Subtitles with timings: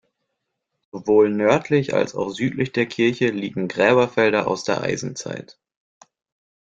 [0.91, 5.59] Sowohl nördlich als auch südlich der Kirche liegen Gräberfelder aus der Eisenzeit.